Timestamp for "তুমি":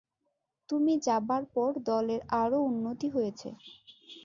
0.69-0.93